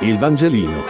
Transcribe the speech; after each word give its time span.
Il 0.00 0.18
Vangelino. 0.18 0.84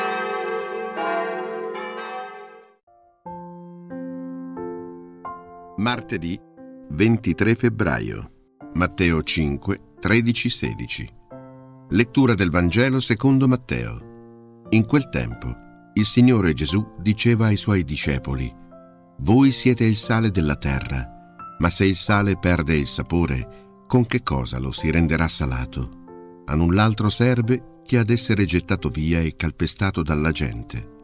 Martedì 5.76 6.36
23 6.90 7.54
febbraio. 7.54 8.30
Matteo 8.74 9.22
5, 9.22 9.80
13, 10.00 10.48
16. 10.48 11.14
Lettura 11.90 12.34
del 12.34 12.50
Vangelo 12.50 12.98
secondo 12.98 13.46
Matteo. 13.46 14.64
In 14.70 14.84
quel 14.86 15.08
tempo 15.08 15.54
il 15.94 16.04
Signore 16.04 16.52
Gesù 16.52 16.84
diceva 16.98 17.46
ai 17.46 17.56
suoi 17.56 17.84
discepoli, 17.84 18.52
Voi 19.18 19.52
siete 19.52 19.84
il 19.84 19.94
sale 19.94 20.32
della 20.32 20.56
terra, 20.56 21.54
ma 21.60 21.70
se 21.70 21.84
il 21.84 21.94
sale 21.94 22.38
perde 22.38 22.74
il 22.74 22.86
sapore, 22.86 23.84
con 23.86 24.04
che 24.04 24.24
cosa 24.24 24.58
lo 24.58 24.72
si 24.72 24.90
renderà 24.90 25.28
salato? 25.28 26.42
A 26.46 26.56
null'altro 26.56 27.08
serve 27.08 27.74
che 27.86 27.96
ad 27.96 28.10
essere 28.10 28.44
gettato 28.44 28.90
via 28.90 29.20
e 29.20 29.34
calpestato 29.36 30.02
dalla 30.02 30.32
gente. 30.32 30.94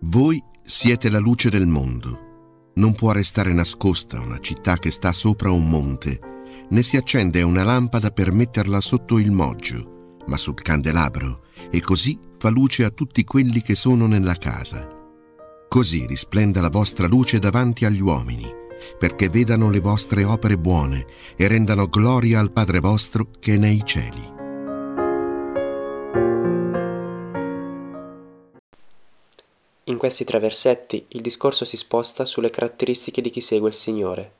Voi 0.00 0.42
siete 0.62 1.10
la 1.10 1.18
luce 1.18 1.50
del 1.50 1.66
mondo. 1.66 2.72
Non 2.74 2.94
può 2.94 3.12
restare 3.12 3.52
nascosta 3.52 4.18
una 4.18 4.38
città 4.38 4.76
che 4.78 4.90
sta 4.90 5.12
sopra 5.12 5.52
un 5.52 5.68
monte, 5.68 6.18
né 6.70 6.82
si 6.82 6.96
accende 6.96 7.42
una 7.42 7.62
lampada 7.62 8.10
per 8.10 8.32
metterla 8.32 8.80
sotto 8.80 9.18
il 9.18 9.30
moggio, 9.30 10.16
ma 10.26 10.36
sul 10.36 10.54
candelabro, 10.54 11.44
e 11.70 11.80
così 11.80 12.18
fa 12.38 12.48
luce 12.48 12.84
a 12.84 12.90
tutti 12.90 13.22
quelli 13.24 13.62
che 13.62 13.74
sono 13.74 14.06
nella 14.06 14.34
casa. 14.34 14.88
Così 15.68 16.06
risplenda 16.06 16.60
la 16.60 16.70
vostra 16.70 17.06
luce 17.06 17.38
davanti 17.38 17.84
agli 17.84 18.00
uomini, 18.00 18.46
perché 18.98 19.28
vedano 19.28 19.70
le 19.70 19.80
vostre 19.80 20.24
opere 20.24 20.58
buone 20.58 21.06
e 21.36 21.46
rendano 21.46 21.88
gloria 21.88 22.40
al 22.40 22.52
Padre 22.52 22.80
vostro 22.80 23.28
che 23.38 23.54
è 23.54 23.56
nei 23.56 23.82
cieli. 23.84 24.43
In 29.86 29.98
questi 29.98 30.24
tre 30.24 30.38
versetti 30.38 31.04
il 31.08 31.20
discorso 31.20 31.66
si 31.66 31.76
sposta 31.76 32.24
sulle 32.24 32.48
caratteristiche 32.48 33.20
di 33.20 33.28
chi 33.28 33.42
segue 33.42 33.68
il 33.68 33.74
Signore. 33.74 34.32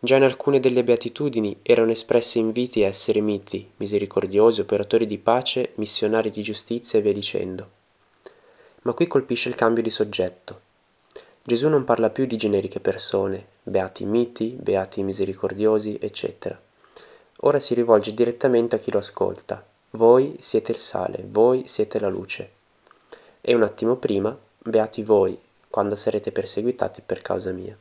Già 0.00 0.16
in 0.16 0.24
alcune 0.24 0.58
delle 0.58 0.82
beatitudini 0.82 1.60
erano 1.62 1.92
espressi 1.92 2.40
inviti 2.40 2.82
a 2.82 2.88
essere 2.88 3.20
miti, 3.20 3.70
misericordiosi, 3.76 4.60
operatori 4.60 5.06
di 5.06 5.18
pace, 5.18 5.70
missionari 5.76 6.30
di 6.30 6.42
giustizia 6.42 6.98
e 6.98 7.02
via 7.02 7.12
dicendo. 7.12 7.70
Ma 8.82 8.92
qui 8.92 9.06
colpisce 9.06 9.48
il 9.48 9.54
cambio 9.54 9.84
di 9.84 9.90
soggetto. 9.90 10.60
Gesù 11.44 11.68
non 11.68 11.84
parla 11.84 12.10
più 12.10 12.26
di 12.26 12.36
generiche 12.36 12.80
persone, 12.80 13.46
beati 13.62 14.04
miti, 14.04 14.56
beati 14.58 15.04
misericordiosi, 15.04 15.96
eccetera. 16.00 16.60
Ora 17.42 17.60
si 17.60 17.74
rivolge 17.74 18.14
direttamente 18.14 18.74
a 18.74 18.78
chi 18.80 18.90
lo 18.90 18.98
ascolta. 18.98 19.64
Voi 19.90 20.34
siete 20.40 20.72
il 20.72 20.78
sale, 20.78 21.24
voi 21.24 21.68
siete 21.68 22.00
la 22.00 22.08
luce 22.08 22.58
e 23.40 23.54
un 23.54 23.62
attimo 23.62 23.96
prima, 23.96 24.36
beati 24.58 25.02
voi, 25.02 25.38
quando 25.68 25.96
sarete 25.96 26.32
perseguitati 26.32 27.02
per 27.04 27.22
causa 27.22 27.52
mia. 27.52 27.76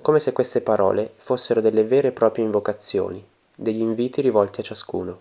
Come 0.00 0.18
se 0.18 0.32
queste 0.32 0.60
parole 0.60 1.12
fossero 1.16 1.60
delle 1.60 1.84
vere 1.84 2.08
e 2.08 2.12
proprie 2.12 2.44
invocazioni, 2.44 3.24
degli 3.54 3.80
inviti 3.80 4.20
rivolti 4.20 4.60
a 4.60 4.64
ciascuno. 4.64 5.20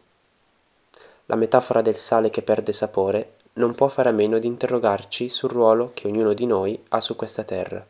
La 1.27 1.35
metafora 1.35 1.81
del 1.81 1.95
sale 1.95 2.29
che 2.29 2.41
perde 2.41 2.73
sapore 2.73 3.35
non 3.53 3.75
può 3.75 3.87
fare 3.87 4.09
a 4.09 4.13
meno 4.13 4.39
di 4.39 4.47
interrogarci 4.47 5.29
sul 5.29 5.51
ruolo 5.51 5.91
che 5.93 6.07
ognuno 6.07 6.33
di 6.33 6.45
noi 6.45 6.83
ha 6.89 6.99
su 6.99 7.15
questa 7.15 7.43
terra. 7.43 7.85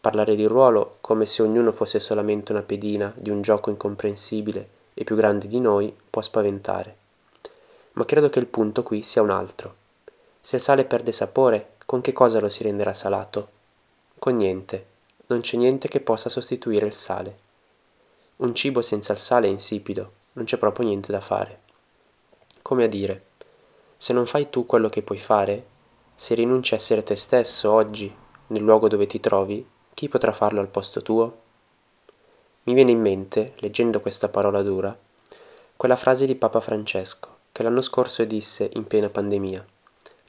Parlare 0.00 0.36
di 0.36 0.46
ruolo 0.46 0.96
come 1.02 1.26
se 1.26 1.42
ognuno 1.42 1.72
fosse 1.72 2.00
solamente 2.00 2.52
una 2.52 2.62
pedina 2.62 3.12
di 3.16 3.28
un 3.28 3.42
gioco 3.42 3.68
incomprensibile 3.68 4.68
e 4.94 5.04
più 5.04 5.16
grande 5.16 5.46
di 5.46 5.60
noi 5.60 5.94
può 6.08 6.22
spaventare. 6.22 6.96
Ma 7.92 8.04
credo 8.06 8.30
che 8.30 8.38
il 8.38 8.46
punto 8.46 8.82
qui 8.82 9.02
sia 9.02 9.20
un 9.20 9.30
altro. 9.30 9.74
Se 10.40 10.56
il 10.56 10.62
sale 10.62 10.84
perde 10.84 11.12
sapore, 11.12 11.74
con 11.84 12.00
che 12.00 12.12
cosa 12.12 12.40
lo 12.40 12.48
si 12.48 12.62
renderà 12.62 12.94
salato? 12.94 13.48
Con 14.18 14.36
niente. 14.36 14.86
Non 15.26 15.40
c'è 15.40 15.56
niente 15.56 15.88
che 15.88 16.00
possa 16.00 16.28
sostituire 16.28 16.86
il 16.86 16.94
sale. 16.94 17.38
Un 18.36 18.54
cibo 18.54 18.80
senza 18.80 19.12
il 19.12 19.18
sale 19.18 19.46
è 19.46 19.50
insipido, 19.50 20.12
non 20.32 20.46
c'è 20.46 20.56
proprio 20.56 20.86
niente 20.86 21.12
da 21.12 21.20
fare. 21.20 21.60
Come 22.62 22.84
a 22.84 22.88
dire, 22.88 23.24
se 23.96 24.12
non 24.14 24.24
fai 24.24 24.48
tu 24.48 24.64
quello 24.64 24.88
che 24.88 25.02
puoi 25.02 25.18
fare, 25.18 25.66
se 26.14 26.34
rinunci 26.34 26.72
a 26.72 26.78
essere 26.78 27.02
te 27.02 27.16
stesso 27.16 27.70
oggi, 27.70 28.12
nel 28.46 28.62
luogo 28.62 28.88
dove 28.88 29.06
ti 29.06 29.20
trovi, 29.20 29.64
chi 29.92 30.08
potrà 30.08 30.32
farlo 30.32 30.60
al 30.60 30.68
posto 30.68 31.02
tuo? 31.02 31.38
Mi 32.62 32.74
viene 32.74 32.92
in 32.92 33.00
mente, 33.00 33.54
leggendo 33.58 34.00
questa 34.00 34.28
parola 34.28 34.62
dura, 34.62 34.96
quella 35.76 35.96
frase 35.96 36.24
di 36.26 36.34
Papa 36.34 36.60
Francesco, 36.60 37.36
che 37.52 37.62
l'anno 37.62 37.82
scorso 37.82 38.24
disse 38.24 38.70
in 38.74 38.86
piena 38.86 39.08
pandemia. 39.08 39.64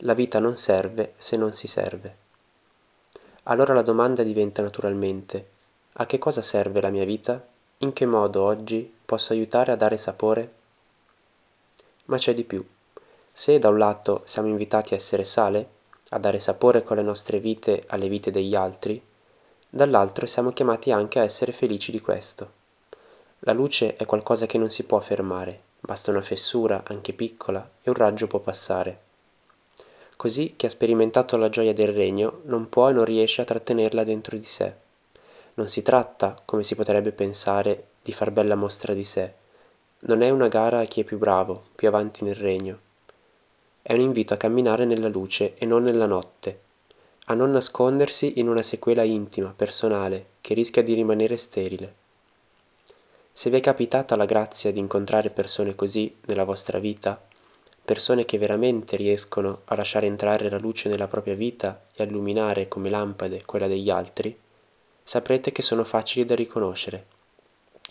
La 0.03 0.15
vita 0.15 0.39
non 0.39 0.57
serve 0.57 1.13
se 1.15 1.37
non 1.37 1.53
si 1.53 1.67
serve. 1.67 2.15
Allora 3.43 3.75
la 3.75 3.83
domanda 3.83 4.23
diventa 4.23 4.63
naturalmente, 4.63 5.49
a 5.93 6.07
che 6.07 6.17
cosa 6.17 6.41
serve 6.41 6.81
la 6.81 6.89
mia 6.89 7.05
vita? 7.05 7.45
In 7.79 7.93
che 7.93 8.07
modo 8.07 8.41
oggi 8.41 8.91
posso 9.05 9.31
aiutare 9.31 9.71
a 9.71 9.75
dare 9.75 9.97
sapore? 9.97 10.53
Ma 12.05 12.17
c'è 12.17 12.33
di 12.33 12.43
più. 12.43 12.65
Se 13.31 13.59
da 13.59 13.69
un 13.69 13.77
lato 13.77 14.23
siamo 14.25 14.47
invitati 14.47 14.93
a 14.93 14.97
essere 14.97 15.23
sale, 15.23 15.69
a 16.09 16.17
dare 16.17 16.39
sapore 16.39 16.81
con 16.81 16.97
le 16.97 17.03
nostre 17.03 17.39
vite 17.39 17.83
alle 17.85 18.09
vite 18.09 18.31
degli 18.31 18.55
altri, 18.55 18.99
dall'altro 19.69 20.25
siamo 20.25 20.51
chiamati 20.51 20.91
anche 20.91 21.19
a 21.19 21.23
essere 21.23 21.51
felici 21.51 21.91
di 21.91 22.01
questo. 22.01 22.51
La 23.41 23.53
luce 23.53 23.97
è 23.97 24.05
qualcosa 24.05 24.47
che 24.47 24.57
non 24.57 24.71
si 24.71 24.83
può 24.83 24.99
fermare, 24.99 25.61
basta 25.79 26.09
una 26.09 26.23
fessura, 26.23 26.81
anche 26.87 27.13
piccola, 27.13 27.69
e 27.83 27.91
un 27.91 27.95
raggio 27.95 28.25
può 28.25 28.39
passare. 28.39 29.09
Così 30.21 30.53
chi 30.55 30.67
ha 30.67 30.69
sperimentato 30.69 31.35
la 31.35 31.49
gioia 31.49 31.73
del 31.73 31.91
regno 31.91 32.41
non 32.43 32.69
può 32.69 32.87
e 32.87 32.93
non 32.93 33.05
riesce 33.05 33.41
a 33.41 33.43
trattenerla 33.43 34.03
dentro 34.03 34.37
di 34.37 34.45
sé. 34.45 34.71
Non 35.55 35.67
si 35.67 35.81
tratta, 35.81 36.39
come 36.45 36.63
si 36.63 36.75
potrebbe 36.75 37.11
pensare, 37.11 37.85
di 38.03 38.13
far 38.13 38.29
bella 38.29 38.53
mostra 38.53 38.93
di 38.93 39.03
sé. 39.03 39.33
Non 40.01 40.21
è 40.21 40.29
una 40.29 40.47
gara 40.47 40.77
a 40.77 40.85
chi 40.85 41.01
è 41.01 41.03
più 41.03 41.17
bravo, 41.17 41.63
più 41.73 41.87
avanti 41.87 42.23
nel 42.23 42.35
regno. 42.35 42.77
È 43.81 43.93
un 43.93 44.01
invito 44.01 44.35
a 44.35 44.37
camminare 44.37 44.85
nella 44.85 45.07
luce 45.07 45.55
e 45.55 45.65
non 45.65 45.81
nella 45.81 46.05
notte, 46.05 46.59
a 47.25 47.33
non 47.33 47.49
nascondersi 47.49 48.33
in 48.39 48.47
una 48.47 48.61
sequela 48.61 49.01
intima, 49.01 49.51
personale, 49.55 50.33
che 50.41 50.53
rischia 50.53 50.83
di 50.83 50.93
rimanere 50.93 51.35
sterile. 51.35 51.95
Se 53.31 53.49
vi 53.49 53.57
è 53.57 53.59
capitata 53.59 54.15
la 54.15 54.25
grazia 54.25 54.71
di 54.71 54.77
incontrare 54.77 55.31
persone 55.31 55.73
così 55.73 56.15
nella 56.27 56.43
vostra 56.43 56.77
vita, 56.77 57.19
persone 57.83 58.25
che 58.25 58.37
veramente 58.37 58.95
riescono 58.95 59.61
a 59.65 59.75
lasciare 59.75 60.05
entrare 60.05 60.49
la 60.49 60.59
luce 60.59 60.87
nella 60.87 61.07
propria 61.07 61.35
vita 61.35 61.87
e 61.93 62.03
a 62.03 62.05
illuminare 62.05 62.67
come 62.67 62.89
lampade 62.89 63.43
quella 63.43 63.67
degli 63.67 63.89
altri, 63.89 64.37
saprete 65.03 65.51
che 65.51 65.61
sono 65.61 65.83
facili 65.83 66.23
da 66.23 66.35
riconoscere. 66.35 67.07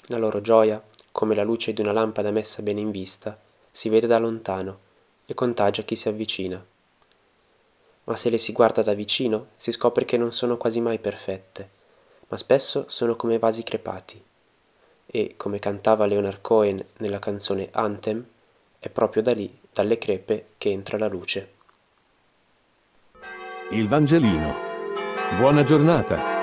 La 0.07 0.17
loro 0.17 0.41
gioia, 0.41 0.83
come 1.13 1.35
la 1.35 1.43
luce 1.43 1.73
di 1.73 1.81
una 1.81 1.93
lampada 1.93 2.31
messa 2.31 2.63
bene 2.63 2.81
in 2.81 2.91
vista, 2.91 3.39
si 3.71 3.89
vede 3.89 4.07
da 4.07 4.19
lontano 4.19 4.79
e 5.27 5.35
contagia 5.35 5.83
chi 5.83 5.97
si 5.97 6.09
avvicina. 6.09 6.65
Ma 8.05 8.17
se 8.17 8.31
le 8.31 8.39
si 8.39 8.53
guarda 8.53 8.83
da 8.83 8.95
vicino, 8.95 9.49
si 9.57 9.73
scopre 9.73 10.05
che 10.05 10.17
non 10.17 10.33
sono 10.33 10.57
quasi 10.57 10.81
mai 10.81 10.99
perfette, 10.99 11.69
ma 12.29 12.37
spesso 12.37 12.85
sono 12.89 13.17
come 13.17 13.39
vasi 13.39 13.63
crepati. 13.63 14.23
E, 15.07 15.35
come 15.37 15.59
cantava 15.59 16.07
Leonard 16.07 16.41
Cohen 16.41 16.85
nella 16.99 17.19
canzone 17.19 17.69
Anthem, 17.73 18.25
è 18.79 18.89
proprio 18.89 19.23
da 19.23 19.33
lì 19.33 19.60
dalle 19.73 19.99
crepe 19.99 20.51
che 20.59 20.71
entra 20.71 20.99
la 20.99 21.09
luce. 21.09 21.53
Il 23.71 23.87
Vangelino. 23.89 24.55
Buona 25.39 25.63
giornata. 25.63 26.40